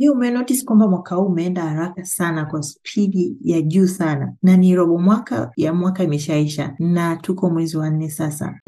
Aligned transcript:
Je, 0.00 0.10
umenotice 0.10 0.64
kwamba 0.64 0.88
mwaka 0.88 1.14
huu 1.14 1.26
umeenda 1.26 1.62
haraka 1.62 2.04
sana 2.04 2.44
kwa 2.46 2.62
spidi 2.62 3.36
ya 3.42 3.62
juu 3.62 3.86
sana, 3.86 4.34
na 4.42 4.56
ni 4.56 4.74
robo 4.74 4.98
mwaka 4.98 5.50
ya 5.56 5.74
mwaka 5.74 6.04
imeshaisha 6.04 6.74
na 6.78 7.16
tuko 7.16 7.50
mwezi 7.50 7.76
wa 7.76 7.90
nne 7.90 8.10
sasa. 8.10 8.60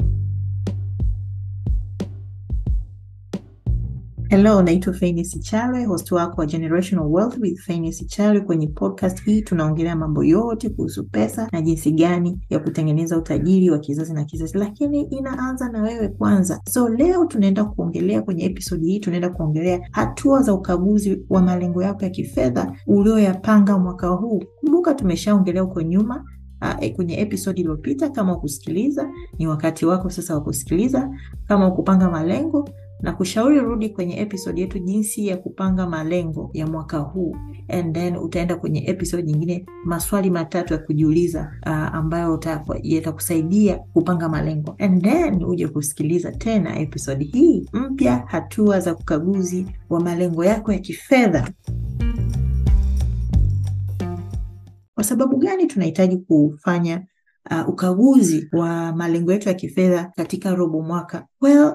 Hello, 4.33 4.61
naitwa 4.61 4.93
Fanny 4.93 5.23
Sichale, 5.25 5.85
host 5.85 6.11
wako 6.11 6.41
wa 6.41 6.45
Generational 6.47 7.07
Wealth 7.11 7.37
with 7.39 7.59
Fanny 7.61 7.91
Sichale. 7.93 8.39
Kwenye 8.41 8.67
podcast 8.67 9.23
hii 9.25 9.41
tunaongelea 9.41 9.95
mambo 9.95 10.23
yote 10.23 10.69
kuhusu 10.69 11.03
pesa 11.03 11.49
na 11.51 11.61
jinsi 11.61 11.91
gani 11.91 12.39
ya 12.49 12.59
kutengeneza 12.59 13.17
utajiri 13.17 13.69
wa 13.69 13.79
kizazi 13.79 14.13
na 14.13 14.23
kizazi, 14.25 14.57
lakini 14.57 15.01
inaanza 15.01 15.69
na 15.69 15.81
wewe 15.81 16.07
kwanza. 16.07 16.61
So 16.69 16.89
leo 16.89 17.25
tunaenda 17.25 17.65
kuongelea 17.65 18.21
kwenye 18.21 18.45
episodi 18.45 18.85
hii, 18.87 18.99
tunaenda 18.99 19.29
kuongelea 19.29 19.79
hatua 19.91 20.41
za 20.41 20.53
ukaguzi 20.53 21.25
wa 21.29 21.41
malengo 21.41 21.83
yako 21.83 22.03
ya 22.03 22.09
kifedha 22.09 22.73
ulioyapanga 22.87 23.77
mwaka 23.77 24.07
huu. 24.07 24.43
Kumbuka 24.59 24.93
tumeshaongelea 24.93 25.61
huko 25.61 25.81
nyuma 25.81 26.25
Uh, 26.81 26.95
kwenye 26.95 27.19
episodi 27.19 27.61
iliyopita. 27.61 28.09
Kama 28.09 28.37
ukusikiliza, 28.37 29.09
ni 29.39 29.47
wakati 29.47 29.85
wako 29.85 30.09
sasa 30.09 30.35
wa 30.35 30.41
kusikiliza. 30.41 31.09
Kama 31.47 31.67
ukupanga 31.67 32.09
malengo 32.09 32.69
na 33.03 33.11
kushauri 33.13 33.59
rudi 33.59 33.89
kwenye 33.89 34.19
episode 34.19 34.61
yetu 34.61 34.79
jinsi 34.79 35.27
ya 35.27 35.37
kupanga 35.37 35.87
malengo 35.87 36.49
ya 36.53 36.67
mwaka 36.67 36.97
huu, 36.97 37.37
and 37.67 37.95
then 37.95 38.17
utaenda 38.17 38.55
kwenye 38.55 38.89
episode 38.89 39.23
nyingine, 39.23 39.65
maswali 39.85 40.29
matatu 40.29 40.73
ya 40.73 40.79
kujiuliza 40.79 41.51
uh, 41.65 41.71
ambayo 41.71 42.39
yatakusaidia 42.83 43.75
kupanga 43.93 44.29
malengo, 44.29 44.75
and 44.79 45.03
then 45.03 45.43
uje 45.43 45.67
kusikiliza 45.67 46.31
tena 46.31 46.79
episode 46.79 47.25
hii 47.25 47.65
mpya, 47.73 48.23
hatua 48.27 48.79
za 48.79 48.95
ukaguzi 48.95 49.65
wa 49.89 49.99
malengo 49.99 50.45
yako 50.45 50.73
ya 50.73 50.79
kifedha. 50.79 51.49
Kwa 54.95 55.03
sababu 55.03 55.37
gani 55.37 55.65
tunahitaji 55.67 56.17
kufanya 56.17 57.05
Uh, 57.51 57.69
ukaguzi 57.69 58.49
wa 58.53 58.93
malengo 58.93 59.31
yetu 59.31 59.49
ya 59.49 59.53
kifedha 59.55 60.11
katika 60.15 60.55
robo 60.55 60.81
mwaka? 60.81 61.27
Well, 61.41 61.73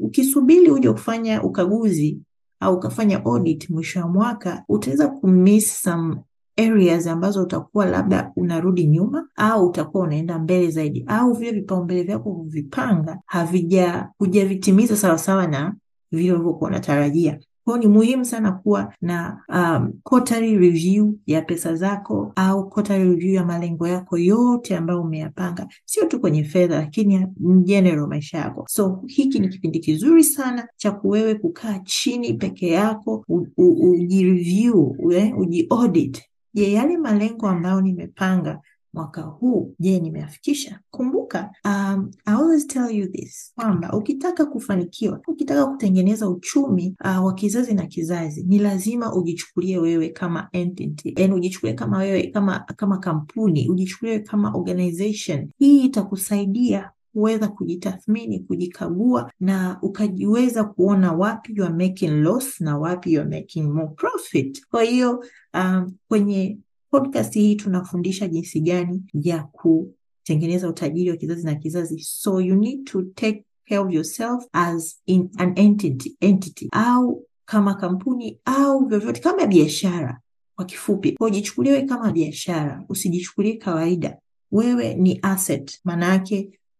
ukisubiri 0.00 0.70
uje 0.70 0.92
kufanya 0.92 1.42
ukaguzi 1.42 2.18
au 2.60 2.74
ukafanya 2.74 3.24
audit 3.24 3.70
mwisho 3.70 4.00
wa 4.00 4.08
mwaka, 4.08 4.64
utaweza 4.68 5.08
kumiss 5.08 5.82
some 5.82 6.16
areas 6.56 7.06
ambazo 7.06 7.42
utakuwa 7.42 7.86
labda 7.86 8.32
unarudi 8.36 8.86
nyuma 8.86 9.28
au 9.36 9.66
utakuwa 9.66 10.04
unaenda 10.04 10.38
mbele 10.38 10.70
zaidi, 10.70 11.04
au 11.06 11.32
vile 11.32 11.50
vipaumbele 11.52 12.02
vyako 12.02 12.34
kuvipanga 12.34 13.18
havija 13.26 14.08
hujavitimiza 14.18 14.96
sawasawa 14.96 15.46
na 15.46 15.74
vile 16.12 16.32
ulivyokuwa 16.32 16.70
unatarajia. 16.70 17.38
Kwa 17.64 17.78
hiyo 17.78 17.88
ni 17.88 17.94
muhimu 17.94 18.24
sana 18.24 18.52
kuwa 18.52 18.94
na 19.00 19.42
um, 19.48 19.92
quarterly 20.02 20.58
review 20.58 21.14
ya 21.26 21.42
pesa 21.42 21.74
zako 21.74 22.32
au 22.36 22.68
quarterly 22.70 23.10
review 23.10 23.34
ya 23.34 23.44
malengo 23.44 23.88
yako 23.88 24.18
yote 24.18 24.76
ambayo 24.76 25.00
umeyapanga, 25.02 25.68
sio 25.84 26.04
tu 26.06 26.20
kwenye 26.20 26.44
fedha, 26.44 26.76
lakini 26.78 27.26
general 27.64 28.06
maisha 28.08 28.38
yako. 28.38 28.64
So 28.68 29.02
hiki 29.06 29.38
ni 29.38 29.48
kipindi 29.48 29.78
kizuri 29.78 30.24
sana 30.24 30.68
cha 30.76 30.90
kuwewe 30.92 31.34
kukaa 31.34 31.78
chini 31.78 32.34
peke 32.34 32.68
yako, 32.68 33.24
ujireview, 33.56 34.96
ujiaudit. 35.38 36.22
Je, 36.54 36.72
yale 36.72 36.96
malengo 36.96 37.48
ambayo 37.48 37.80
nimepanga 37.80 38.60
mwaka 38.92 39.22
huu, 39.22 39.74
je, 39.78 40.00
nimeafikisha? 40.00 40.80
Kumbuka, 40.90 41.50
um, 41.64 42.10
I 42.26 42.34
always 42.34 42.66
tell 42.66 42.90
you 42.90 43.06
this 43.08 43.52
kwamba 43.54 43.92
ukitaka 43.92 44.46
kufanikiwa, 44.46 45.20
ukitaka 45.28 45.66
kutengeneza 45.66 46.28
uchumi 46.28 46.96
uh, 47.04 47.24
wa 47.24 47.34
kizazi 47.34 47.74
na 47.74 47.86
kizazi, 47.86 48.42
ni 48.42 48.58
lazima 48.58 49.14
ujichukulie 49.14 49.78
wewe 49.78 50.08
kama 50.08 50.48
entity, 50.52 51.14
yani 51.16 51.34
ujichukulie 51.34 51.74
kama 51.74 51.98
wewe 51.98 52.22
kama 52.26 52.58
kama 52.76 52.98
kampuni, 52.98 53.68
ujichukulie 53.68 54.18
kama 54.18 54.54
organization. 54.54 55.48
Hii 55.58 55.84
itakusaidia 55.84 56.90
kuweza 57.12 57.48
kujitathmini, 57.48 58.40
kujikagua 58.40 59.32
na 59.40 59.78
ukajiweza 59.82 60.64
kuona 60.64 61.12
wapi 61.12 61.52
you 61.56 61.64
are 61.64 61.74
making 61.74 62.10
loss 62.22 62.60
na 62.60 62.78
wapi 62.78 63.12
you 63.12 63.20
are 63.20 63.30
making 63.40 63.72
more 63.72 63.88
profit. 63.96 64.66
Kwa 64.70 64.82
hiyo 64.82 65.24
um, 65.54 65.92
kwenye 66.08 66.58
podcast 66.90 67.34
hii 67.34 67.54
tunafundisha 67.56 68.28
jinsi 68.28 68.60
gani 68.60 69.02
ya 69.14 69.42
kutengeneza 69.42 70.68
utajiri 70.68 71.10
wa 71.10 71.16
kizazi 71.16 71.44
na 71.46 71.54
kizazi, 71.54 71.98
so 72.00 72.40
you 72.40 72.54
need 72.56 72.84
to 72.84 73.02
take 73.02 73.44
care 73.68 73.78
of 73.80 73.92
yourself 73.92 74.44
as 74.52 74.96
in 75.06 75.30
an 75.38 75.52
entity, 75.56 76.16
entity 76.20 76.68
au 76.72 77.26
kama 77.44 77.74
kampuni 77.74 78.38
au 78.44 78.86
vyovyote 78.86 79.20
kama 79.20 79.46
biashara 79.46 80.20
kwa 80.56 80.64
kifupi. 80.64 81.12
Kwa 81.12 81.30
jichukuliwe 81.30 81.82
kama 81.82 82.12
biashara, 82.12 82.84
usijichukulie 82.88 83.56
kawaida. 83.56 84.16
Wewe 84.52 84.94
ni 84.94 85.18
asset, 85.22 85.80
maana 85.84 86.24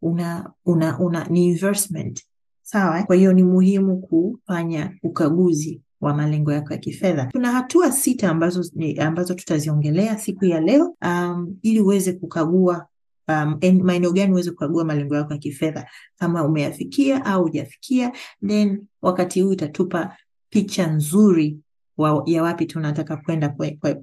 una, 0.03 0.53
una, 0.67 0.99
una 0.99 1.25
ni 1.25 1.47
investment 1.47 2.23
sawa. 2.63 3.03
Kwa 3.03 3.17
hiyo 3.17 3.33
ni 3.33 3.43
muhimu 3.43 3.97
kufanya 4.01 4.95
ukaguzi 5.03 5.81
wa 6.01 6.15
malengo 6.15 6.53
yako 6.53 6.73
ya 6.73 6.79
kifedha. 6.79 7.29
Kuna 7.33 7.53
hatua 7.53 7.93
sita 7.93 8.31
ambazo, 8.31 8.65
ambazo 8.99 9.35
tutaziongelea 9.35 10.19
siku 10.19 10.45
ya 10.45 10.61
leo 10.61 10.97
um, 11.05 11.57
ili 11.63 11.81
uweze 11.81 12.13
kukagua 12.13 12.87
um, 13.29 13.59
maeneo 13.83 14.13
gani 14.13 14.33
uweze 14.33 14.51
kukagua 14.51 14.85
malengo 14.85 15.15
yako 15.17 15.33
ya 15.33 15.39
kifedha 15.39 15.89
kama 16.19 16.45
umeyafikia 16.45 17.25
au 17.25 17.43
hujafikia, 17.43 18.13
then 18.47 18.87
wakati 19.03 19.41
huu 19.41 19.53
itatupa 19.53 20.17
picha 20.51 20.87
nzuri 20.87 21.59
wa, 22.01 22.23
ya 22.27 22.43
wapi 22.43 22.67
tunataka 22.67 23.17
kwenda 23.17 23.49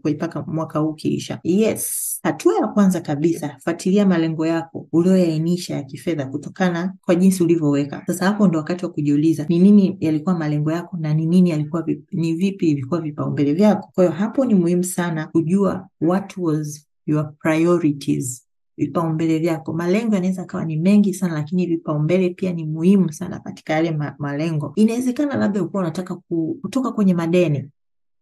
kuipaka 0.01 0.41
mwaka 0.41 0.79
huu 0.79 0.89
ukiisha. 0.89 1.39
Yes, 1.43 2.19
hatua 2.23 2.55
ya 2.55 2.67
kwanza 2.67 3.01
kabisa, 3.01 3.57
fuatilia 3.63 4.05
malengo 4.05 4.45
yako 4.47 4.87
ulioyaainisha 4.91 5.75
ya 5.75 5.83
kifedha 5.83 6.25
kutokana 6.25 6.93
kwa 7.05 7.15
jinsi 7.15 7.43
ulivyoweka. 7.43 8.03
Sasa 8.07 8.25
hapo 8.25 8.47
ndo 8.47 8.59
wakati 8.59 8.85
wa 8.85 8.91
kujiuliza 8.91 9.45
ni 9.49 9.59
nini 9.59 9.97
yalikuwa 9.99 10.37
malengo 10.37 10.71
yako 10.71 10.97
na 10.97 11.13
ni 11.13 11.25
nini 11.25 11.49
yalikuwa 11.49 11.85
ni 12.11 12.33
vipi 12.33 12.65
vilikuwa 12.73 13.01
vipaumbele 13.01 13.53
vyako. 13.53 13.89
Kwa 13.95 14.03
hiyo 14.03 14.15
hapo 14.17 14.45
ni 14.45 14.55
muhimu 14.55 14.83
sana 14.83 15.27
kujua 15.27 15.87
what 16.01 16.37
was 16.37 16.87
your 17.05 17.33
priorities 17.39 18.47
vipaumbele 18.77 19.39
vyako. 19.39 19.73
Malengo 19.73 20.15
yanaweza 20.15 20.45
kawa 20.45 20.65
ni 20.65 20.77
mengi 20.77 21.13
sana, 21.13 21.33
lakini 21.33 21.65
vipaumbele 21.65 22.29
pia 22.29 22.53
ni 22.53 22.65
muhimu 22.65 23.13
sana 23.13 23.39
katika 23.39 23.73
yale 23.73 23.91
ma 23.91 24.15
malengo. 24.19 24.71
Inawezekana 24.75 25.35
labda 25.37 25.61
ulikuwa 25.61 25.81
unataka 25.83 26.15
kutoka 26.61 26.91
kwenye 26.91 27.13
madeni 27.13 27.69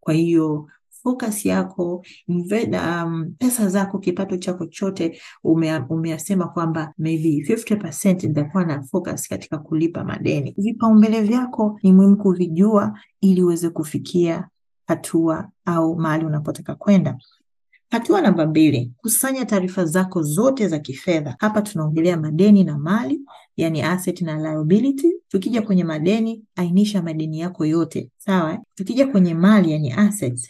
kwa 0.06 0.14
hiyo 0.14 0.68
focus 1.04 1.46
yako 1.46 2.06
um, 2.28 3.34
pesa 3.38 3.70
zako, 3.70 4.00
kipato 4.00 4.38
chako 4.38 4.66
chote 4.66 5.22
umeasema 5.90 6.48
kwamba 6.48 6.94
maybe 6.98 7.30
50% 7.56 8.28
nitakuwa 8.28 8.66
na 8.66 8.84
focus 8.84 9.28
katika 9.30 9.58
kulipa 9.58 10.04
madeni. 10.04 10.56
Vipaumbele 10.58 11.22
vyako 11.22 11.80
ni 11.84 11.92
muhimu 11.92 12.18
kuvijua 12.18 13.00
ili 13.22 13.44
uweze 13.44 13.70
kufikia 13.70 14.48
hatua 14.88 15.50
au 15.66 15.96
mahali 16.00 16.26
unapotaka 16.26 16.76
kwenda. 16.76 17.18
Hatua 17.92 18.22
namba 18.22 18.46
mbili, 18.48 18.92
kusanya 18.98 19.46
taarifa 19.46 19.86
zako 19.86 20.22
zote 20.22 20.68
za 20.68 20.80
kifedha. 20.80 21.36
Hapa 21.40 21.62
tunaongelea 21.62 22.18
madeni 22.18 22.64
na 22.64 22.78
mali, 22.78 23.22
yani 23.58 23.82
asset 23.82 24.22
na 24.22 24.38
liability. 24.38 25.12
Tukija 25.28 25.62
kwenye 25.62 25.84
madeni, 25.84 26.44
ainisha 26.56 27.02
madeni 27.02 27.40
yako 27.40 27.66
yote, 27.66 28.10
sawa. 28.18 28.60
Tukija 28.76 29.08
kwenye 29.08 29.34
mali, 29.34 29.72
yani 29.72 29.92
assets, 29.92 30.50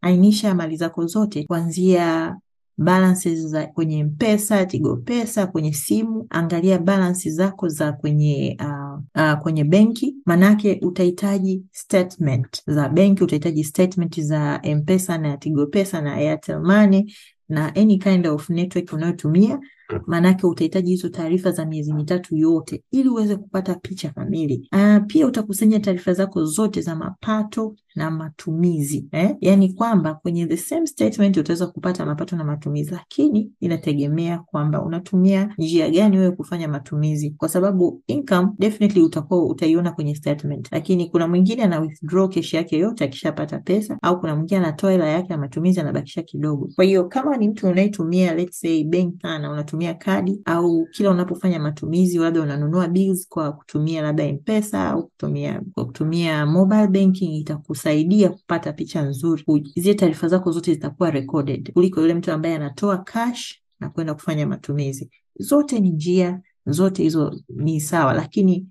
ainisha 0.00 0.54
mali 0.54 0.76
zako 0.76 1.06
zote 1.06 1.44
kuanzia 1.44 2.36
balances 2.78 3.46
za 3.46 3.66
kwenye 3.66 4.04
Mpesa, 4.04 4.66
Tigo 4.66 4.96
Pesa, 4.96 5.46
kwenye 5.46 5.72
simu. 5.72 6.26
Angalia 6.30 6.78
balances 6.78 7.34
zako 7.34 7.68
za 7.68 7.92
kwenye 7.92 8.56
uh, 8.60 8.98
uh, 9.22 9.32
kwenye 9.38 9.64
benki, 9.64 10.14
manake 10.26 10.78
utahitaji 10.82 11.62
statement 11.72 12.62
za 12.66 12.88
benki, 12.88 13.24
utahitaji 13.24 13.64
statement 13.64 14.20
za 14.20 14.60
Mpesa 14.76 15.18
na 15.18 15.36
Tigo 15.36 15.66
Pesa 15.66 16.00
na 16.00 16.14
Airtel 16.14 16.60
Money 16.60 17.14
na 17.48 17.74
any 17.76 17.98
kind 17.98 18.26
of 18.26 18.50
network 18.50 18.92
unayotumia 18.92 19.60
maanake 20.06 20.46
utahitaji 20.46 20.90
hizo 20.90 21.08
taarifa 21.08 21.50
za 21.50 21.66
miezi 21.66 21.92
mitatu 21.94 22.36
yote 22.36 22.82
ili 22.90 23.08
uweze 23.08 23.36
kupata 23.36 23.74
picha 23.74 24.10
kamili. 24.10 24.68
Uh, 24.72 25.04
pia 25.06 25.26
utakusanya 25.26 25.80
taarifa 25.80 26.12
zako 26.12 26.44
zote 26.44 26.80
za 26.80 26.96
mapato 26.96 27.74
na 27.94 28.10
matumizi 28.10 29.08
eh? 29.12 29.36
Yaani 29.40 29.72
kwamba 29.72 30.14
kwenye 30.14 30.46
the 30.46 30.56
same 30.56 30.86
statement 30.86 31.36
utaweza 31.36 31.66
kupata 31.66 32.06
mapato 32.06 32.36
na 32.36 32.44
matumizi, 32.44 32.90
lakini 32.90 33.52
inategemea 33.60 34.38
kwamba 34.38 34.82
unatumia 34.82 35.54
njia 35.58 35.90
gani 35.90 36.18
wewe 36.18 36.30
kufanya 36.30 36.68
matumizi, 36.68 37.30
kwa 37.30 37.48
sababu 37.48 38.02
income 38.06 38.48
definitely 38.58 39.02
utakuwa 39.02 39.44
utaiona 39.46 39.92
kwenye 39.92 40.14
statement, 40.14 40.68
lakini 40.72 41.10
kuna 41.10 41.28
mwingine 41.28 41.62
ana 41.62 41.80
withdraw 41.80 42.28
cash 42.28 42.54
yake 42.54 42.78
yote 42.78 43.04
akishapata 43.04 43.58
pesa, 43.58 43.98
au 44.02 44.20
kuna 44.20 44.36
mwingine 44.36 44.60
anatoa 44.60 44.92
hela 44.92 45.08
yake 45.08 45.32
ya 45.32 45.38
matumizi 45.38 45.80
anabakisha 45.80 46.22
kidogo. 46.22 46.68
Kwa 46.76 46.84
hiyo 46.84 47.04
kama 47.04 47.36
ni 47.36 47.48
mtu 47.48 47.66
unayetumia 47.68 48.34
let's 48.34 48.60
say 48.60 48.84
benki 48.84 49.18
sana 49.22 49.50
unatumia 49.52 49.77
kutumia 49.78 49.94
kadi 49.94 50.40
au 50.44 50.86
kila 50.92 51.10
unapofanya 51.10 51.58
matumizi, 51.60 52.18
labda 52.18 52.40
unanunua 52.42 52.88
bills 52.88 53.28
kwa 53.28 53.52
kutumia 53.52 54.02
labda 54.02 54.24
M-Pesa 54.24 54.88
au 54.90 55.06
kutumia 55.08 55.62
kwa 55.74 55.84
kutumia 55.86 56.46
mobile 56.46 56.86
banking, 56.88 57.34
itakusaidia 57.34 58.28
kupata 58.28 58.72
picha 58.72 59.02
nzuri. 59.02 59.44
Zile 59.76 59.94
taarifa 59.94 60.28
zako 60.28 60.50
zote 60.52 60.74
zitakuwa 60.74 61.10
recorded 61.10 61.72
kuliko 61.72 62.00
yule 62.00 62.14
mtu 62.14 62.32
ambaye 62.32 62.54
anatoa 62.54 62.98
cash 62.98 63.62
na 63.80 63.90
kwenda 63.90 64.14
kufanya 64.14 64.46
matumizi. 64.46 65.10
Zote 65.38 65.80
ni 65.80 65.90
njia, 65.90 66.40
zote 66.66 67.02
hizo 67.02 67.40
ni 67.48 67.80
sawa, 67.80 68.12
lakini 68.14 68.66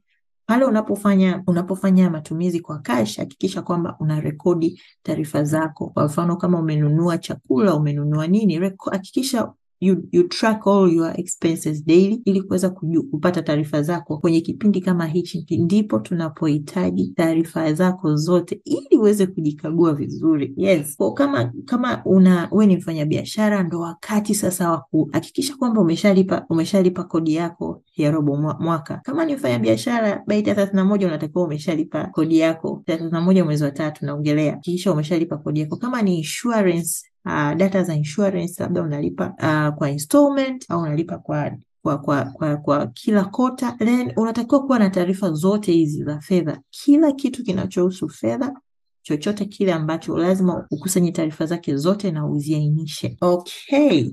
pale 0.46 0.66
unapofanya 0.66 1.44
unapofanya 1.48 2.10
matumizi 2.10 2.60
kwa 2.60 2.80
cash, 2.80 3.18
hakikisha 3.18 3.62
kwamba 3.62 3.96
una 4.00 4.20
rekodi 4.20 4.82
taarifa 5.04 5.44
zako. 5.44 5.88
Kwa 5.90 6.06
mfano 6.06 6.36
kama 6.36 6.60
umenunua 6.60 7.18
chakula, 7.18 7.76
umenunua 7.76 8.28
nini, 8.28 8.72
hakikisha 8.92 9.54
you, 9.80 10.04
you 10.12 10.24
track 10.28 10.68
all 10.68 10.94
your 10.94 11.20
expenses 11.20 11.86
daily 11.86 12.22
ili 12.26 12.42
kuweza 12.42 12.70
kupata 13.12 13.42
taarifa 13.42 13.82
zako. 13.82 14.18
Kwenye 14.18 14.42
kipindi 14.42 14.82
kama 14.82 15.06
hichi 15.06 15.58
ndipo 15.58 16.00
tunapohitaji 16.00 17.08
taarifa 17.16 17.74
zako 17.74 18.16
zote 18.16 18.62
ili 18.66 18.98
uweze 18.98 19.28
kujikagua 19.28 19.94
vizuri. 19.94 20.54
Yes. 20.58 20.98
Kwa 20.98 21.14
kama 21.14 21.54
kama 21.66 22.02
una 22.06 22.48
wewe 22.52 22.66
ni 22.66 22.78
mfanyabiashara, 22.78 23.64
ndo 23.64 23.80
wakati 23.80 24.36
sasa 24.36 24.72
wa 24.72 24.78
kuhakikisha 24.78 25.56
kwamba 25.56 25.82
umeshalipa 25.82 26.46
umeshalipa 26.50 27.04
kodi 27.04 27.36
yako 27.36 27.84
ya 27.96 28.12
robo 28.12 28.36
mwaka. 28.60 29.02
Kama 29.04 29.26
ni 29.26 29.36
mfanyabiashara, 29.36 30.24
tarehe 30.28 30.42
thelathini 30.42 30.76
na 30.76 30.86
moja 30.86 31.08
unatakiwa 31.08 31.44
umeshalipa 31.44 32.06
kodi 32.06 32.40
yako. 32.40 32.84
Thelathini 32.86 33.12
na 33.12 33.22
moja 33.22 33.46
mwezi 33.46 33.64
wa 33.64 33.72
tatu 33.72 34.06
naongelea, 34.06 34.52
hakikisha 34.54 34.92
umeshalipa 34.92 35.38
kodi 35.38 35.60
yako. 35.60 35.76
Kama 35.78 36.02
ni 36.02 36.18
insurance 36.18 37.06
Uh, 37.28 37.54
data 37.58 37.84
za 37.84 37.96
insurance 37.96 38.64
labda 38.64 38.82
unalipa 38.82 39.26
uh, 39.40 39.76
kwa 39.78 39.90
installment 39.92 40.66
au 40.70 40.82
unalipa 40.82 41.18
kwa 41.18 41.52
kwa, 41.82 41.98
kwa, 41.98 42.26
kwa, 42.26 42.58
kwa 42.58 42.88
kila 42.88 43.26
kota, 43.26 43.72
then 43.72 44.14
unatakiwa 44.18 44.66
kuwa 44.66 44.80
na 44.80 44.90
taarifa 44.90 45.32
zote 45.32 45.72
hizi 45.72 46.04
za 46.04 46.20
fedha, 46.20 46.60
kila 46.70 47.12
kitu 47.12 47.44
kinachohusu 47.44 48.10
fedha, 48.10 48.54
chochote 49.02 49.46
kile 49.46 49.74
ambacho 49.74 50.18
lazima 50.18 50.68
ukusanye 50.72 51.12
taarifa 51.12 51.46
zake 51.46 51.76
zote 51.78 52.12
na 52.12 52.26
uziainishe. 52.28 53.18
Okay. 53.22 54.12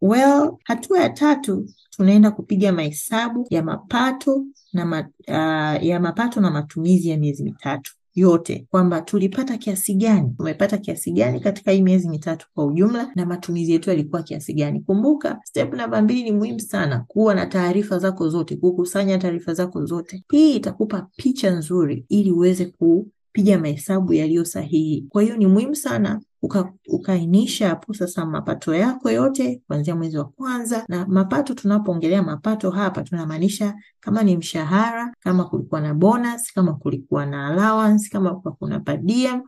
Well, 0.00 0.52
hatua 0.64 0.98
ya 1.00 1.08
tatu 1.10 1.68
tunaenda 1.90 2.30
kupiga 2.30 2.72
mahesabu 2.72 3.46
ya 3.50 3.62
mapato 3.62 4.44
na 4.72 4.84
ma, 4.86 5.00
uh, 5.28 5.84
ya 5.86 6.00
mapato 6.00 6.40
na 6.40 6.50
matumizi 6.50 7.08
ya 7.08 7.16
miezi 7.18 7.42
mitatu 7.44 7.94
yote 8.18 8.66
kwamba 8.70 9.00
tulipata 9.00 9.58
kiasi 9.58 9.94
gani, 9.94 10.34
tumepata 10.36 10.78
kiasi 10.78 11.12
gani 11.12 11.40
katika 11.40 11.70
hii 11.70 11.82
miezi 11.82 12.08
mitatu 12.08 12.46
kwa 12.54 12.66
ujumla, 12.66 13.12
na 13.14 13.26
matumizi 13.26 13.72
yetu 13.72 13.90
yalikuwa 13.90 14.22
kiasi 14.22 14.54
gani. 14.54 14.80
Kumbuka, 14.80 15.40
step 15.44 15.74
namba 15.74 16.02
mbili 16.02 16.22
ni 16.22 16.32
muhimu 16.32 16.60
sana, 16.60 17.04
kuwa 17.08 17.34
na 17.34 17.46
taarifa 17.46 17.98
zako 17.98 18.28
zote, 18.28 18.56
kukusanya 18.56 19.18
taarifa 19.18 19.54
zako 19.54 19.84
zote. 19.84 20.24
Hii 20.30 20.56
itakupa 20.56 21.06
picha 21.16 21.50
nzuri 21.50 22.04
ili 22.08 22.30
uweze 22.32 22.64
kupiga 22.66 23.58
mahesabu 23.58 24.12
yaliyo 24.12 24.44
sahihi. 24.44 25.06
Kwa 25.08 25.22
hiyo 25.22 25.36
ni 25.36 25.46
muhimu 25.46 25.74
sana 25.74 26.20
uka, 26.42 26.72
ukainisha 26.88 27.68
hapo 27.68 27.94
sasa 27.94 28.26
mapato 28.26 28.74
yako 28.74 29.10
yote 29.10 29.62
kuanzia 29.66 29.96
mwezi 29.96 30.18
wa 30.18 30.24
kwanza. 30.24 30.84
Na 30.88 31.06
mapato, 31.06 31.54
tunapoongelea 31.54 32.22
mapato 32.22 32.70
hapa 32.70 33.02
tunamaanisha 33.02 33.74
kama 34.00 34.22
ni 34.22 34.36
mshahara, 34.36 35.14
kama 35.20 35.44
kulikuwa 35.44 35.80
na 35.80 35.94
bonus, 35.94 36.52
kama 36.54 36.74
kulikuwa 36.74 37.26
na 37.26 37.46
allowance, 37.46 38.08
kama 38.10 38.34
kuna 38.34 38.80
per 38.80 39.00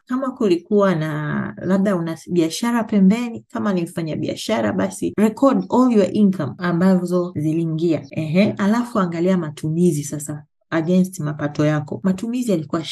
kama 0.07 0.31
kulikuwa 0.31 0.95
na 0.95 1.55
labda 1.57 1.97
una 1.97 2.19
biashara 2.31 2.85
pembeni. 2.85 3.45
Kama 3.53 3.73
ni 3.73 3.83
mfanya 3.83 4.17
biashara, 4.17 4.73
basi 4.73 5.15
record 5.19 5.65
all 5.71 5.93
your 5.93 6.09
income 6.13 6.55
ambazo 6.59 7.33
ziliingia. 7.37 8.03
Ehe, 8.11 8.53
alafu 8.53 8.99
angalia 8.99 9.39
matumizi 9.39 10.05
sasa 10.05 10.45
against 10.71 11.21
mapato 11.21 11.65
yako. 11.67 12.01
Matumizi 12.03 12.51
yalikuwa 12.51 12.85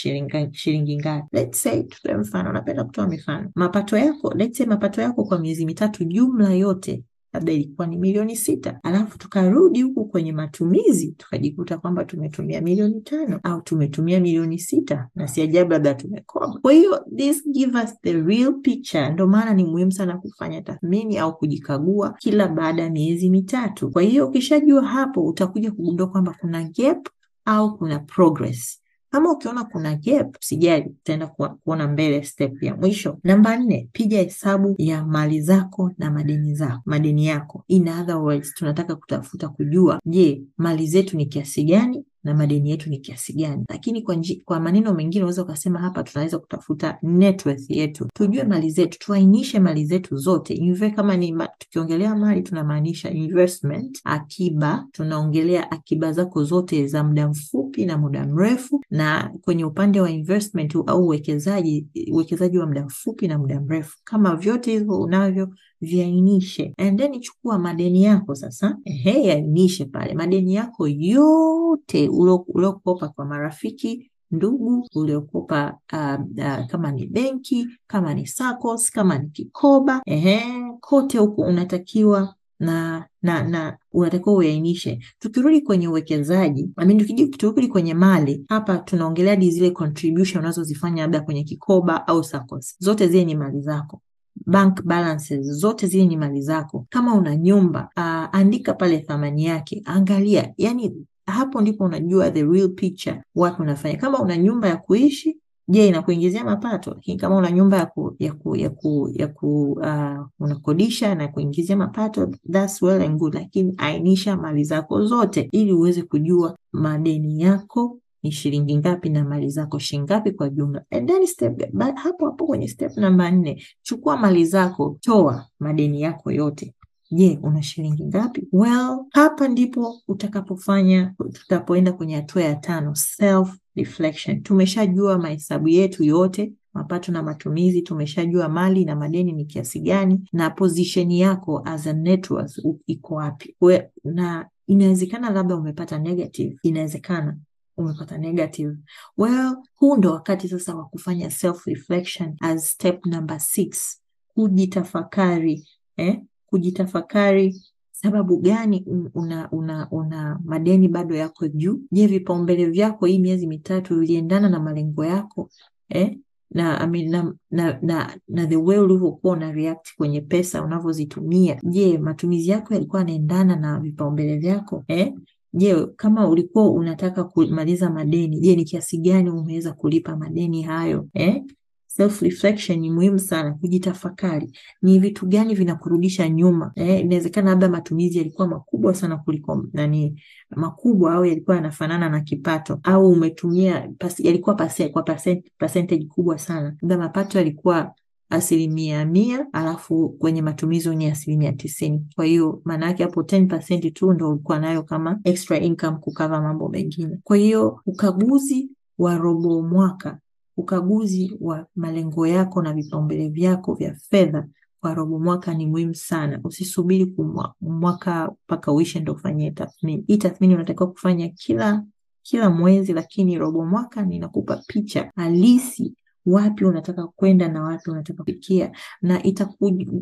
shilingi 0.53 0.97
ngapi? 0.97 1.27
Let's 1.33 1.63
say 1.63 1.83
tutoe 1.83 2.15
mfano, 2.17 2.53
napenda 2.53 2.85
kutoa 2.85 3.07
mifano. 3.09 3.51
Mapato 3.55 3.97
yako, 3.99 4.35
let's 4.37 4.59
say 4.59 4.67
mapato 4.67 5.03
yako 5.03 5.25
kwa 5.25 5.39
miezi 5.39 5.67
mitatu 5.67 6.05
jumla 6.05 6.53
yote 6.55 7.05
labda 7.33 7.53
ilikuwa 7.53 7.87
ni 7.87 7.97
milioni 7.97 8.37
sita, 8.37 8.81
alafu 8.83 9.19
tukarudi 9.19 9.83
huku 9.83 10.05
kwenye 10.05 10.33
matumizi 10.33 11.13
tukajikuta 11.17 11.79
kwamba 11.79 12.05
tumetumia 12.05 12.61
milioni 12.61 13.01
tano 13.01 13.41
au 13.43 13.63
tumetumia 13.63 14.21
milioni 14.21 14.59
sita, 14.59 15.09
na 15.15 15.29
si 15.29 15.43
ajabu 15.43 15.73
labda 15.73 15.95
tumekopa. 15.95 16.59
Kwa 16.63 16.73
hiyo 16.73 17.05
this 17.17 17.49
give 17.51 17.79
us 17.85 18.01
the 18.03 18.13
real 18.13 18.55
picture. 18.55 19.11
Ndo 19.11 19.27
maana 19.27 19.55
ni 19.55 19.65
muhimu 19.65 19.93
sana 19.93 20.19
kufanya 20.19 20.63
tathmini 20.63 21.19
au 21.19 21.37
kujikagua 21.37 22.15
kila 22.19 22.49
baada 22.49 22.83
ya 22.83 22.91
miezi 22.91 23.31
mitatu. 23.31 23.91
Kwa 23.91 24.03
hiyo 24.03 24.27
ukishajua 24.29 24.85
hapo, 24.87 25.25
utakuja 25.27 25.71
kugundua 25.73 26.07
kwamba 26.07 26.35
kuna 26.41 26.63
gap 26.65 27.09
au 27.49 27.79
kuna 27.79 27.99
progress. 27.99 28.83
Kama 29.11 29.33
ukiona 29.33 29.65
kuna 29.65 29.95
gap, 29.95 30.37
sijali, 30.41 30.85
utaenda 30.89 31.27
kuona 31.65 31.89
mbele 31.89 32.25
step 32.25 32.63
ya 32.63 32.77
mwisho. 32.77 33.19
Namba 33.25 33.57
nne, 33.57 33.89
piga 33.93 34.19
hesabu 34.19 34.75
ya 34.79 35.05
mali 35.07 35.41
zako 35.41 35.91
na 35.99 36.11
madeni 36.11 36.55
zako, 36.55 36.83
madeni 36.85 37.27
yako. 37.27 37.65
In 37.69 37.89
other 37.89 38.17
words, 38.17 38.55
tunataka 38.55 38.97
kutafuta 38.97 39.49
kujua, 39.49 40.01
je, 40.05 40.43
mali 40.57 40.87
zetu 40.87 41.17
ni 41.17 41.27
kiasi 41.27 41.65
gani 41.65 42.05
na 42.29 42.35
madeni 42.35 42.71
yetu 42.71 42.91
ni 42.91 42.99
kiasi 42.99 43.33
gani. 43.33 43.65
Lakini 43.69 44.03
kwa, 44.03 44.15
nji, 44.15 44.43
kwa 44.45 44.61
maneno 44.61 44.95
mengine 44.95 45.25
unaweza 45.25 45.43
ukasema 45.43 45.79
hapa 45.79 46.03
tunaweza 46.03 46.39
kutafuta 46.39 46.99
net 47.03 47.47
worth 47.47 47.71
yetu, 47.71 48.09
tujue 48.15 48.45
mali 48.45 48.71
zetu, 48.71 48.99
tuainishe 48.99 49.61
mali 49.61 49.85
zetu 49.85 50.17
zote. 50.17 50.91
Kama 50.97 51.17
ni 51.17 51.33
ma, 51.33 51.49
tukiongelea 51.59 52.17
mali 52.17 52.43
tunamaanisha 52.43 53.11
investment, 53.11 54.01
akiba, 54.05 54.87
tunaongelea 54.93 55.71
akiba 55.71 56.13
zako 56.13 56.45
zote 56.45 56.87
za 56.87 57.05
muda 57.05 57.29
mfupi 57.29 57.87
na 57.87 57.99
muda 57.99 58.27
mrefu, 58.27 58.85
na 58.91 59.33
kwenye 59.41 59.65
upande 59.65 60.01
wa 60.01 60.11
investment 60.11 60.77
au 60.87 61.05
uwekezaji, 61.05 61.87
uwekezaji 62.13 62.59
wa 62.59 62.67
muda 62.67 62.85
mfupi 62.85 63.29
na 63.29 63.39
muda 63.39 63.61
mrefu, 63.61 63.99
kama 64.05 64.37
vyote 64.37 64.71
hivyo 64.73 65.01
unavyo 65.01 65.49
viainishe. 65.81 66.75
And 66.79 66.99
then 66.99 67.21
chukua 67.21 67.59
madeni 67.59 68.03
yako 68.03 68.35
sasa. 68.35 68.77
Ehe, 68.85 69.23
yainishe 69.25 69.85
pale. 69.85 70.15
Madeni 70.15 70.55
yako 70.55 70.89
yote 70.89 72.09
uliokopa 72.09 73.09
kwa 73.09 73.25
marafiki, 73.25 74.11
ndugu, 74.31 74.87
uliokopa 74.95 75.79
uh, 75.93 76.21
uh, 76.39 76.67
kama 76.67 76.93
ni 76.93 77.07
benki, 77.07 77.67
kama 77.87 78.15
ni 78.15 78.27
SACCOS, 78.27 78.91
kama 78.91 79.19
ni 79.19 79.29
kikoba, 79.29 80.03
ehe, 80.07 80.41
kote 80.81 81.19
huku 81.19 81.41
unatakiwa 81.43 82.35
na 82.61 83.07
na 83.23 83.49
na 83.49 83.79
unatakiwa 83.93 84.35
uainishe. 84.35 84.99
Tukirudi 85.19 85.61
kwenye 85.61 85.89
uwekezaji, 85.89 86.71
I 86.77 86.87
tukirudi 87.31 87.69
kwenye 87.69 87.95
mali 87.95 88.45
hapa, 88.49 88.79
tunaongelea 88.79 89.37
zile 89.51 89.71
contribution 89.71 90.45
unazozifanya 90.45 91.03
labda 91.03 91.21
kwenye 91.21 91.45
kikoba 91.45 92.07
au 92.09 92.25
SACCOS, 92.25 92.77
zote 92.79 93.09
zile 93.09 93.25
ni 93.25 93.35
mali 93.35 93.61
zako 93.61 94.01
bank 94.47 94.83
balances 94.85 95.47
zote 95.47 95.87
zile 95.87 96.07
ni 96.07 96.17
mali 96.17 96.41
zako. 96.43 96.87
Kama 96.91 97.15
una 97.15 97.37
nyumba 97.37 97.89
uh, 97.97 98.03
andika 98.39 98.75
pale 98.75 98.99
thamani 98.99 99.45
yake, 99.45 99.83
angalia. 99.85 100.53
Yani 100.57 100.95
hapo 101.27 101.61
ndipo 101.61 101.85
unajua 101.85 102.31
the 102.31 102.43
real 102.45 102.69
picture 102.69 103.23
wapi 103.35 103.63
unafanya. 103.63 103.97
Kama 103.99 104.19
una 104.19 104.37
nyumba 104.37 104.69
ya 104.69 104.77
kuishi, 104.77 105.37
je, 105.69 105.89
inakuingizia 105.89 106.45
mapato? 106.45 106.91
Lakini 106.91 107.17
kama 107.17 107.37
una 107.37 107.51
nyumba 107.51 107.77
ya 107.77 107.87
ku, 107.87 108.17
ya 108.19 108.33
ku, 108.33 108.57
ya 108.57 108.71
ku, 108.71 109.11
ya 109.15 109.27
ku 109.29 109.73
uh, 109.73 110.27
unakodisha 110.41 111.15
na 111.15 111.29
kuingizia 111.29 111.77
mapato, 111.77 112.31
that's 112.53 112.83
well 112.83 113.03
and 113.03 113.19
good, 113.19 113.35
lakini 113.35 113.75
ainisha 113.79 114.37
mali 114.37 114.65
zako 114.65 115.05
zote 115.05 115.49
ili 115.53 115.73
uweze 115.73 116.03
kujua 116.03 116.57
madeni 116.73 117.41
yako 117.43 117.99
ni 118.23 118.33
shilingi 118.33 118.77
ngapi 118.77 119.09
na 119.09 119.25
mali 119.25 119.51
zako 119.51 119.79
shilingi 119.79 120.05
ngapi 120.05 120.31
kwa 120.31 120.49
jumla. 120.51 120.85
And 120.91 121.09
then 121.09 121.27
step 121.27 121.73
hapo 121.95 122.27
hapo 122.27 122.47
kwenye 122.47 122.69
step 122.69 122.97
namba 122.97 123.31
nne, 123.31 123.63
chukua 123.83 124.17
mali 124.17 124.45
zako, 124.45 124.97
toa 125.01 125.47
madeni 125.61 126.03
yako 126.03 126.33
yote. 126.33 126.75
Je, 127.11 127.39
una 127.43 127.63
shilingi 127.63 128.05
ngapi? 128.05 128.49
Well, 128.53 128.99
hapa 129.11 129.49
ndipo 129.49 129.95
utakapofanya 130.09 131.15
tutapoenda 131.33 131.93
kwenye 131.93 132.15
hatua 132.17 132.43
ya 132.43 132.55
tano, 132.55 132.95
self 132.95 133.57
reflection. 133.77 134.43
Tumeshajua 134.43 135.19
mahesabu 135.19 135.69
yetu 135.69 136.05
yote 136.05 136.53
mapato 136.75 137.13
na 137.13 137.23
matumizi, 137.23 137.83
tumeshajua 137.83 138.49
mali 138.49 138.85
na 138.85 138.97
madeni 138.97 139.33
ni 139.33 139.45
kiasi 139.45 139.81
gani, 139.81 140.29
na 140.33 140.51
position 140.51 141.11
yako 141.11 141.63
as 141.65 141.87
a 141.87 141.93
net 141.93 142.31
worth 142.31 142.59
iko 142.87 143.15
wapi. 143.15 143.57
Na 144.05 144.49
inawezekana 144.67 145.31
labda 145.31 145.57
umepata 145.57 145.99
negative, 145.99 146.57
inawezekana 146.63 147.37
umepata 147.79 148.19
negative. 148.19 148.77
Well, 149.17 149.57
huu 149.77 149.97
ndo 149.97 150.13
wakati 150.13 150.49
sasa 150.49 150.75
wa 150.77 150.85
kufanya 150.85 151.31
self 151.31 151.67
reflection 151.67 152.37
as 152.41 152.71
step 152.71 153.07
number 153.07 153.41
six, 153.41 154.01
kujitafakari 154.35 155.69
eh? 155.97 156.21
Kujitafakari 156.47 157.63
sababu 157.93 158.37
gani 158.37 158.85
una, 159.15 159.51
una, 159.51 159.91
una 159.91 160.41
madeni 160.45 160.89
bado 160.89 161.15
yako 161.17 161.49
juu? 161.49 161.81
Je, 161.93 162.07
vipaumbele 162.07 162.67
vyako 162.67 163.07
hii 163.07 163.19
miezi 163.19 163.47
mitatu 163.47 164.01
viliendana 164.01 164.49
na 164.49 164.61
malengo 164.61 165.05
yako 165.05 165.51
eh? 165.89 166.19
na, 166.51 166.79
I 166.81 166.87
mean, 166.87 167.11
na, 167.11 167.35
na, 167.51 167.79
na, 167.83 168.17
na 168.29 168.47
the 168.47 168.57
way 168.57 168.79
ulivyokuwa 168.79 169.33
una 169.33 169.53
react 169.53 169.97
kwenye 169.97 170.21
pesa 170.21 170.63
unavyozitumia. 170.63 171.61
Je, 171.63 171.99
matumizi 171.99 172.51
yako 172.51 172.75
yalikuwa 172.75 173.01
yanaendana 173.01 173.57
na 173.57 173.81
vipaumbele 173.81 174.37
vyako 174.37 174.85
eh? 174.89 175.15
Je, 175.53 175.87
kama 175.97 176.29
ulikuwa 176.29 176.71
unataka 176.71 177.25
kumaliza 177.25 177.91
madeni, 177.91 178.41
je, 178.41 178.57
ni 178.57 178.65
kiasi 178.65 178.99
gani 178.99 179.31
umeweza 179.31 179.73
kulipa 179.73 180.17
madeni 180.17 180.63
hayo 180.63 181.09
eh? 181.15 181.43
Self 181.87 182.23
reflection 182.23 182.79
ni 182.81 182.91
muhimu 182.91 183.19
sana, 183.19 183.55
kujitafakari 183.55 184.53
ni 184.83 184.99
vitu 184.99 185.27
gani 185.27 185.55
vinakurudisha 185.55 186.29
nyuma 186.29 186.73
eh? 186.75 187.01
Inawezekana 187.01 187.51
labda 187.51 187.69
matumizi 187.69 188.19
yalikuwa 188.19 188.49
makubwa 188.49 188.95
sana 188.95 189.17
kuliko 189.17 189.65
nani, 189.73 190.23
makubwa 190.51 191.15
au 191.15 191.25
yalikuwa 191.25 191.57
yanafanana 191.57 192.09
na 192.09 192.21
kipato, 192.21 192.81
au 192.83 193.11
umetumia 193.13 193.89
pas, 193.99 194.21
yalikuwa 194.21 194.55
pase, 194.55 194.89
kwa 194.89 195.03
percent, 195.03 195.47
percentage 195.59 196.05
kubwa 196.07 196.39
sana, 196.39 196.77
labda 196.83 196.99
mapato 196.99 197.39
yalikuwa 197.39 197.95
asilimia 198.31 199.05
mia 199.05 199.47
alafu 199.53 200.09
kwenye 200.09 200.43
matumizi 200.43 200.97
ni 200.97 201.07
asilimia 201.07 201.53
tisini. 201.53 202.07
Kwa 202.15 202.25
hiyo 202.25 202.61
maana 202.65 202.87
hapo 202.99 203.21
10% 203.23 203.93
tu 203.93 204.13
ndo 204.13 204.31
ulikuwa 204.31 204.59
nayo 204.59 204.83
kama 204.83 205.21
extra 205.25 205.59
income 205.59 205.97
kukava 205.99 206.41
mambo 206.41 206.69
mengine. 206.69 207.19
Kwa 207.25 207.37
hiyo 207.37 207.81
ukaguzi 207.87 208.71
wa 208.99 209.19
robo 209.19 209.63
mwaka 209.63 210.19
ukaguzi 210.57 211.37
wa 211.41 211.67
malengo 211.77 212.27
yako 212.27 212.63
na 212.63 212.73
vipaumbele 212.73 213.29
vyako 213.29 213.75
vya 213.75 213.95
fedha 213.95 214.47
kwa 214.81 214.95
robo 214.95 215.19
mwaka 215.19 215.55
ni 215.55 215.67
muhimu 215.67 215.95
sana. 215.95 216.41
Usisubiri 216.45 217.15
mwaka 217.61 218.33
mpaka 218.47 218.73
uishe 218.73 219.01
ndo 219.01 219.13
ufanyie 219.13 219.51
tathmini. 219.51 220.05
Hii 220.07 220.17
tathmini 220.17 220.55
unatakiwa 220.55 220.91
kufanya 220.91 221.29
kila 221.29 221.85
kila 222.23 222.51
mwezi, 222.51 222.93
lakini 222.93 223.39
robo 223.39 223.67
mwaka 223.67 224.03
ninakupa 224.03 224.63
picha 224.67 225.13
halisi 225.17 225.95
wapi 226.29 226.65
unataka 226.65 227.07
kwenda 227.07 227.49
na 227.49 227.63
wapi 227.63 227.91
unataka 227.91 228.19
kufikia, 228.25 228.73
na 229.03 229.23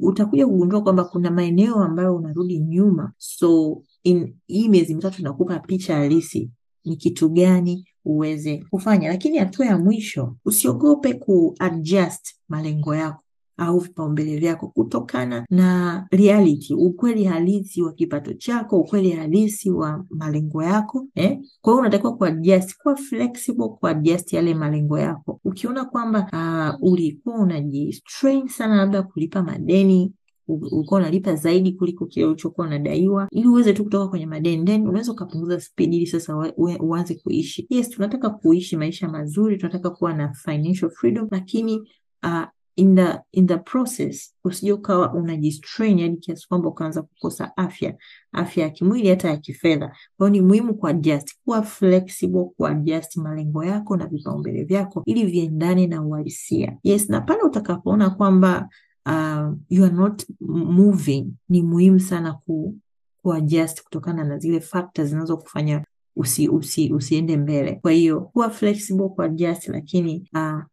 utakuja 0.03 0.47
kugundua 0.47 0.83
kwamba 0.83 1.05
kuna 1.05 1.31
maeneo 1.31 1.75
ambayo 1.75 2.17
unarudi 2.17 2.59
nyuma. 2.61 3.13
So 3.19 3.83
in 4.03 4.35
hii 4.47 4.69
miezi 4.69 4.95
mitatu 4.95 5.21
inakupa 5.21 5.59
picha 5.59 5.97
halisi 5.97 6.51
ni 6.85 6.97
kitu 6.97 7.29
gani 7.29 7.89
uweze 8.05 8.65
kufanya. 8.71 9.09
Lakini 9.09 9.39
hatua 9.39 9.67
ya 9.67 9.79
mwisho, 9.79 10.37
usiogope 10.45 11.15
kuadjust 11.15 12.35
malengo 12.49 12.95
yako 12.95 13.23
au 13.57 13.79
vipaumbele 13.79 14.37
vyako 14.39 14.69
kutokana 14.69 15.47
na 15.51 16.07
reality, 16.11 16.75
ukweli 16.75 17.25
halisi 17.25 17.83
wa 17.83 17.93
kipato 17.93 18.33
chako, 18.35 18.81
ukweli 18.81 19.11
halisi 19.11 19.71
wa 19.71 20.05
malengo 20.11 20.63
yako 20.63 21.07
eh? 21.15 21.39
Kwa 21.61 21.73
hiyo 21.73 21.81
unatakiwa 21.81 22.17
kuadjust, 22.17 22.77
kuwa 22.83 22.97
flexible, 22.97 23.69
kuadjust 23.69 24.33
yale 24.33 24.55
malengo 24.55 24.99
yako. 24.99 25.41
Ukiona 25.45 25.85
kwamba 25.85 26.29
uh, 26.81 26.93
ulikuwa 26.93 27.39
unajistrain 27.39 28.49
sana 28.49 28.77
labda 28.77 29.03
kulipa 29.03 29.43
madeni 29.43 30.13
ulikuwa 30.49 31.01
unalipa 31.01 31.35
zaidi 31.35 31.73
kuliko 31.73 32.07
kile 32.07 32.27
ulichokuwa 32.27 32.67
unadaiwa, 32.67 33.29
ili 33.31 33.49
uweze 33.49 33.73
tu 33.73 33.85
kutoka 33.85 34.09
kwenye 34.09 34.27
madeni, 34.27 34.65
then 34.65 34.89
unaweza 34.89 35.13
ukapunguza 35.13 35.61
speed 35.61 35.95
ili 35.95 36.07
sasa 36.07 36.53
uanze 36.81 37.15
kuishi. 37.15 37.67
Yes, 37.71 37.91
tunataka 37.91 38.31
kuishi 38.31 38.77
maisha 38.77 39.09
mazuri, 39.09 39.57
tunataka 39.57 39.91
kuwa 39.91 40.15
na 40.15 40.33
financial 40.33 40.91
freedom, 40.91 41.29
lakini 41.31 41.77
uh, 42.23 42.43
in 42.77 42.97
the 42.97 43.19
in 43.33 43.47
the 43.47 43.57
process 43.59 44.35
usije 44.45 44.73
ukawa 44.73 45.15
unajistrain 45.15 45.99
yani 45.99 46.17
kiasi 46.17 46.49
kwamba 46.49 46.69
ukaanza 46.69 47.03
kukosa 47.03 47.57
afya 47.57 47.95
afya 48.33 48.65
ya 48.65 48.71
kimwili 48.71 49.09
hata 49.09 49.29
ya 49.31 49.37
kifedha. 49.37 49.97
kwayo 50.17 50.31
ni 50.33 50.41
muhimu 50.41 50.75
kuadjust, 50.75 51.35
kuwa 51.45 51.63
flexible, 51.63 52.45
kuadjust 52.57 53.17
malengo 53.17 53.65
yako 53.65 53.97
na 53.97 54.07
vipaumbele 54.07 54.65
vyako 54.65 55.03
ili 55.07 55.25
viendane 55.27 55.87
na 55.87 56.03
uhalisia. 56.03 56.77
Yes, 56.83 57.09
na 57.09 57.21
pale 57.21 57.43
utakapoona 57.43 58.11
kwamba 58.11 58.69
Uh, 59.09 59.53
you 59.71 59.85
are 59.85 59.95
not 59.95 60.25
moving, 60.41 61.27
ni 61.49 61.63
muhimu 61.63 62.01
sana 62.01 62.33
ku, 62.35 62.75
kuadjust 63.23 63.83
kutokana 63.83 64.25
na 64.25 64.39
zile 64.39 64.61
factors 64.61 65.09
zinazokufanya 65.09 65.85
usi, 66.17 66.49
usi, 66.49 66.93
usiende 66.93 67.37
mbele. 67.37 67.79
Kwa 67.83 67.93
hiyo 67.93 68.21
kuwa 68.21 68.51
flexible, 68.51 69.09
kuadjust, 69.09 69.69
lakini 69.69 70.29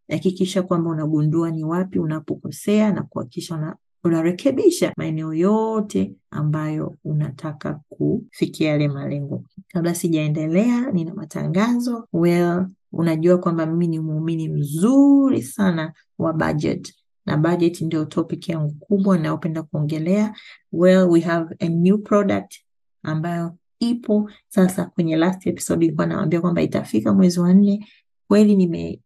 hakikisha 0.10 0.62
uh, 0.62 0.68
kwamba 0.68 0.90
unagundua 0.90 1.52
ni 1.52 1.64
wapi 1.64 2.00
unapokosea 2.00 2.92
na 2.94 3.04
kuhakikisha 3.04 3.56
una, 3.56 3.76
unarekebisha 4.04 4.94
maeneo 4.98 5.34
yote 5.34 6.14
ambayo 6.32 6.96
unataka 7.04 7.80
kufikia 7.90 8.70
yale 8.70 8.88
malengo. 8.88 9.44
Kabla 9.68 9.96
sijaendelea, 9.96 10.92
nina 10.92 11.14
matangazo. 11.14 12.08
Well, 12.14 12.66
unajua 12.92 13.38
kwamba 13.38 13.66
mimi 13.66 13.88
ni 13.88 14.00
muumini 14.00 14.50
mzuri 14.50 15.42
sana 15.42 15.94
wa 16.18 16.34
budget 16.34 16.94
na 17.26 17.38
budget 17.38 17.82
ndio 17.82 18.06
topic 18.06 18.50
yangu 18.50 18.74
kubwa 18.80 19.18
nayopenda 19.18 19.64
kuongelea. 19.64 20.36
Well, 20.72 21.10
we 21.10 21.20
have 21.20 21.56
a 21.60 21.70
new 21.70 21.98
product 21.98 22.56
ambayo 23.04 23.56
ipo 23.90 24.30
sasa. 24.48 24.86
Kwenye 24.86 25.16
last 25.18 25.48
episode 25.48 25.86
ilikuwa 25.86 26.08
nawaambia 26.08 26.42
kwamba 26.42 26.62
itafika 26.62 27.14
mwezi 27.14 27.40
wa 27.40 27.54
nne. 27.54 27.88
Kweli 28.28 28.56
nime 28.56 29.00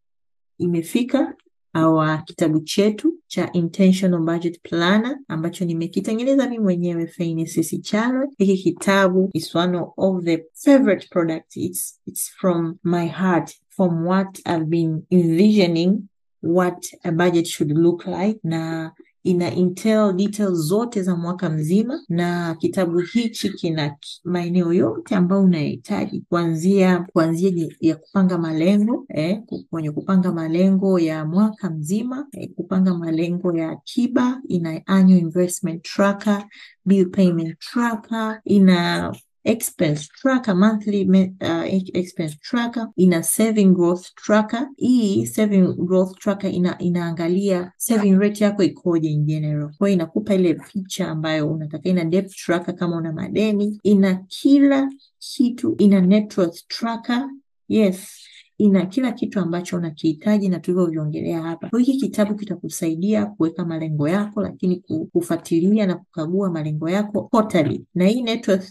imefika 0.58 1.34
awa 1.74 2.18
kitabu 2.18 2.60
chetu 2.60 3.14
cha 3.28 3.52
Intentional 3.52 4.20
Budget 4.22 4.62
Planner 4.62 5.18
ambacho 5.28 5.66
nimekitengeneza 5.66 6.44
mimi 6.50 6.64
mwenyewe 6.64 7.08
Fainesisi 7.08 7.78
Charo. 7.80 8.30
Hiki 8.38 8.58
kitabu 8.64 9.30
is 9.34 9.56
one 9.56 9.80
of 9.98 10.24
the 10.24 10.46
favorite 10.54 11.08
products. 11.12 11.58
It's, 11.58 12.00
it's 12.06 12.30
from 12.30 12.78
my 12.84 13.08
heart, 13.08 13.54
from 13.70 14.06
what 14.08 14.40
I've 14.46 14.66
been 14.66 15.02
envisioning 15.10 16.00
what 16.42 16.86
a 17.04 17.12
budget 17.12 17.48
should 17.48 17.72
look 17.72 18.06
like 18.06 18.40
na 18.44 18.92
ina 19.28 19.52
entail 19.56 20.14
details 20.14 20.58
zote 20.58 21.02
za 21.02 21.16
mwaka 21.16 21.50
mzima, 21.50 22.00
na 22.10 22.56
kitabu 22.56 22.98
hichi 23.00 23.50
kina 23.50 23.96
maeneo 24.24 24.74
yote 24.74 25.16
ambayo 25.16 25.44
unahitaji 25.44 26.24
kuanzia 26.30 27.06
kuanzia 27.14 27.68
ya 27.80 27.96
kupanga 27.96 28.38
malengo 28.38 29.06
eh, 29.10 29.42
kwenye 29.70 29.92
kupanga 29.92 30.32
malengo 30.32 31.00
ya 31.00 31.26
mwaka 31.26 31.70
mzima 31.70 32.28
eh, 32.32 32.50
kupanga 32.56 32.94
malengo 32.94 33.58
ya 33.58 33.70
akiba, 33.70 34.42
ina 34.48 34.82
annual 34.88 35.20
investment 35.20 35.84
tracker, 35.84 36.46
bill 36.86 37.10
payment 37.12 37.60
tracker, 37.60 38.42
ina 38.46 39.12
expense 39.48 40.08
tracker, 40.08 40.56
monthly 40.56 41.08
uh, 41.42 41.63
expense 41.94 42.38
tracker, 42.42 42.88
ina 42.98 43.24
saving 43.24 43.74
growth 43.74 44.13
tracker. 44.16 44.68
Hii 44.77 45.25
saving 45.25 45.74
growth 45.86 46.16
tracker 46.20 46.48
ina, 46.50 46.77
inaangalia 46.80 47.72
saving 47.77 48.20
rate 48.20 48.44
yako 48.44 48.63
ikoje 48.63 49.10
in 49.10 49.25
general. 49.25 49.72
Kwa 49.77 49.89
inakupa 49.89 50.34
ile 50.36 50.54
picha 50.54 51.10
ambayo 51.10 51.51
unataka. 51.51 51.89
Ina 51.89 52.06
debt 52.06 52.32
tracker 52.36 52.75
kama 52.75 52.98
una 52.98 53.12
madeni, 53.13 53.80
ina 53.84 54.16
kila 54.27 54.92
kitu, 55.20 55.75
ina 55.77 56.01
net 56.01 56.36
tracker. 56.68 57.30
Yes, 57.70 58.27
ina 58.58 58.86
kila 58.86 59.12
kitu 59.12 59.40
ambacho 59.40 59.78
unakihitaji 59.78 60.50
na 60.50 60.60
tulivyoviongelea 60.60 61.42
hapa. 61.42 61.70
Hiki 61.78 61.98
kitabu 61.98 62.36
kitakusaidia 62.36 63.26
kuweka 63.26 63.66
malengo 63.66 64.10
yako, 64.10 64.42
lakini 64.42 64.84
kufuatilia 65.12 65.88
na 65.88 65.96
kukagua 65.96 66.50
malengo 66.52 66.90
yako 66.90 67.24
quarterly. 67.24 67.86
Na 67.96 68.06
hii 68.08 68.22
network 68.22 68.64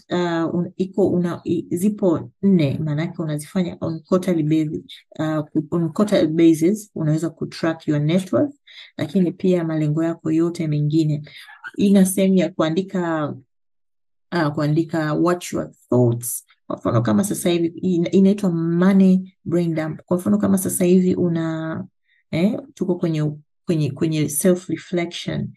uh, 0.53 0.65
iko 0.77 1.07
una, 1.07 1.41
zipo 1.69 2.29
nne, 2.41 2.79
maanake 2.83 3.21
unazifanya 3.21 3.77
on 3.81 3.99
quarterly 3.99 4.43
basis, 4.43 4.83
uh, 5.19 5.45
on 5.71 5.89
quarterly 5.93 6.27
basis 6.27 6.91
unaweza 6.95 7.29
kutrack 7.29 7.87
your 7.87 7.99
network, 7.99 8.51
lakini 8.97 9.31
pia 9.31 9.63
malengo 9.63 10.03
yako 10.03 10.31
yote 10.31 10.67
mengine. 10.67 11.21
Ina 11.77 12.05
sehemu 12.05 12.35
ya 12.35 12.49
kuandika 12.49 13.33
uh, 14.31 14.47
kuandika 14.53 15.13
what 15.13 15.51
your 15.53 15.71
thoughts 15.89 16.46
kwa 16.67 16.75
mfano 16.77 17.01
kama 17.01 17.23
sasa 17.23 17.49
hivi 17.49 17.67
inaitwa 18.11 18.51
money 18.51 19.33
brain 19.45 19.75
dump. 19.75 20.01
Kwa 20.05 20.17
mfano 20.17 20.37
kama 20.37 20.57
sasa 20.57 20.85
hivi 20.85 21.15
una 21.15 21.85
eh, 22.31 22.59
tuko 22.73 22.95
kwenye 22.95 23.31
kwenye 23.65 23.91
kwenye 23.91 24.29
self 24.29 24.69
reflection 24.69 25.49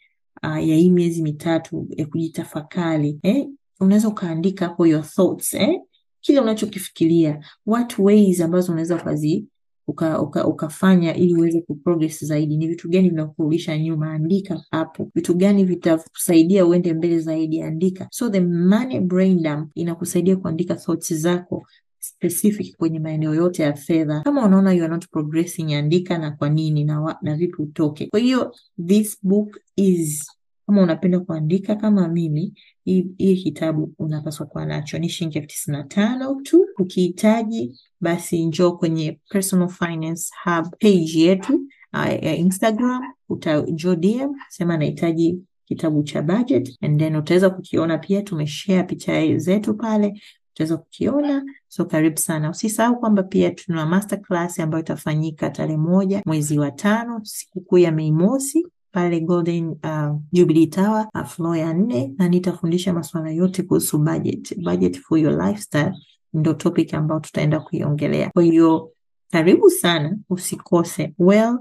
uh, 0.42 0.68
ya 0.68 0.76
hii 0.76 0.90
miezi 0.90 1.22
mitatu 1.22 1.86
ya 1.96 2.06
kujitafakari 2.06 3.18
eh, 3.22 3.46
unaweza 3.80 4.08
ukaandika 4.08 4.66
hapo 4.68 4.86
your 4.86 5.02
thoughts 5.02 5.54
eh, 5.54 5.80
kile 6.20 6.40
unachokifikiria, 6.40 7.44
what 7.66 7.98
ways 7.98 8.40
ambazo 8.40 8.72
unaweza 8.72 8.96
ukazi 8.96 9.44
uka, 9.90 10.20
uka, 10.22 10.46
ukafanya 10.46 11.14
ili 11.16 11.34
uweze 11.34 11.60
kuprogress 11.60 12.24
zaidi. 12.24 12.56
Ni 12.56 12.68
vitu 12.68 12.88
gani 12.88 13.08
vinakurudisha 13.10 13.78
nyuma? 13.78 14.12
Andika 14.12 14.60
hapo. 14.70 15.08
Vitu 15.14 15.34
gani 15.34 15.64
vitakusaidia 15.64 16.66
uende 16.66 16.94
mbele 16.94 17.18
zaidi? 17.20 17.62
Andika. 17.62 18.08
So 18.10 18.30
the 18.30 18.40
money 18.40 19.00
brain 19.00 19.42
dump 19.42 19.70
inakusaidia 19.74 20.36
kuandika 20.36 20.74
thoughts 20.74 21.14
zako 21.14 21.66
specific 21.98 22.76
kwenye 22.76 22.98
maeneo 22.98 23.34
yote 23.34 23.62
ya 23.62 23.72
fedha. 23.74 24.20
Kama 24.20 24.46
unaona 24.46 24.72
you 24.72 24.84
are 24.84 24.92
not 24.92 25.08
progressing, 25.10 25.74
andika 25.74 26.18
na 26.18 26.30
kwa 26.30 26.48
nini 26.48 26.84
na, 26.84 27.00
wa, 27.00 27.16
na 27.22 27.36
vipi 27.36 27.62
utoke. 27.62 28.06
Kwa 28.06 28.20
hiyo 28.20 28.54
this 28.86 29.18
book 29.22 29.58
is 29.76 30.30
kama 30.70 30.82
unapenda 30.82 31.20
kuandika 31.20 31.74
kama 31.76 32.08
mimi, 32.08 32.54
hii 32.84 33.36
kitabu 33.42 33.94
unapaswa 33.98 34.46
kuwa 34.46 34.66
nacho. 34.66 34.98
Ni 34.98 35.08
shilingi 35.08 35.38
elfu 35.38 35.48
tisini 35.48 35.76
na 35.76 35.84
tano 35.84 36.40
tu. 36.42 36.66
Ukihitaji 36.78 37.80
basi 38.00 38.44
njoo 38.46 38.72
kwenye 38.72 39.20
Personal 39.30 39.68
Finance 39.68 40.30
Hub 40.44 40.66
page 40.80 41.12
yetu 41.20 41.60
uh, 41.92 42.38
Instagram, 42.38 43.02
utanjoo 43.28 43.94
DM 43.94 44.34
sema 44.48 44.76
nahitaji 44.76 45.38
kitabu 45.64 46.02
cha 46.02 46.22
budget 46.22 46.76
and 46.80 47.00
then 47.00 47.16
utaweza 47.16 47.50
kukiona 47.50 47.98
pia, 47.98 48.22
tumeshare 48.22 48.82
picha 48.84 49.36
zetu 49.38 49.74
pale, 49.74 50.20
utaweza 50.54 50.76
kukiona. 50.76 51.44
So 51.68 51.84
karibu 51.84 52.16
sana. 52.18 52.50
Usisahau 52.50 53.00
kwamba 53.00 53.22
pia 53.22 53.50
tuna 53.50 53.86
masterclass 53.86 54.60
ambayo 54.60 54.82
itafanyika 54.84 55.50
tarehe 55.50 55.76
moja 55.78 56.22
mwezi 56.26 56.58
wa 56.58 56.70
tano, 56.70 57.20
sikukuu 57.24 57.78
ya 57.78 57.92
Mei 57.92 58.12
Mosi 58.12 58.66
pale 58.92 59.20
Golden 59.20 59.68
uh, 59.68 60.16
Jubilee 60.32 60.66
Tower 60.66 61.08
uh, 61.14 61.24
floor 61.26 61.56
ya 61.56 61.74
nne, 61.74 62.14
na 62.18 62.28
nitafundisha 62.28 62.92
masuala 62.92 63.30
yote 63.30 63.62
kuhusu 63.62 63.98
budget. 63.98 64.58
Budget 64.64 65.00
for 65.00 65.18
your 65.18 65.46
lifestyle 65.46 65.92
ndo 66.34 66.52
topic 66.54 66.94
ambayo 66.94 67.20
tutaenda 67.20 67.60
kuiongelea. 67.60 68.30
Kwa 68.30 68.42
hiyo 68.42 68.90
karibu 69.30 69.70
sana, 69.70 70.18
usikose. 70.30 71.14
Well, 71.18 71.58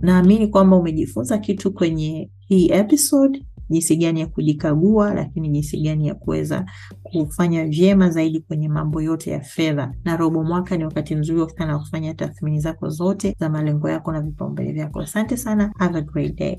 naamini 0.00 0.46
kwamba 0.46 0.76
umejifunza 0.76 1.38
kitu 1.38 1.72
kwenye 1.72 2.30
hii 2.48 2.68
episode, 2.72 3.46
jinsi 3.70 3.96
gani 3.96 4.20
ya 4.20 4.26
kujikagua, 4.26 5.14
lakini 5.14 5.48
jinsi 5.48 5.80
gani 5.80 6.06
ya 6.08 6.14
kuweza 6.14 6.66
kufanya 7.02 7.64
vyema 7.66 8.10
zaidi 8.10 8.40
kwenye 8.40 8.68
mambo 8.68 9.02
yote 9.02 9.30
ya 9.30 9.40
fedha. 9.40 9.94
Na 10.04 10.16
robo 10.16 10.44
mwaka 10.44 10.76
ni 10.76 10.84
wakati 10.84 11.16
mzuri 11.16 11.40
wa 11.40 11.78
kufanya 11.78 12.14
tathmini 12.14 12.60
zako 12.60 12.88
zote 12.88 13.36
za 13.40 13.48
malengo 13.48 13.88
yako 13.90 14.12
na 14.12 14.20
vipaumbele 14.20 14.72
vyako. 14.72 15.00
Asante 15.00 15.36
sana, 15.36 15.72
have 15.78 15.98
a 15.98 16.02
great 16.02 16.34
day. 16.36 16.58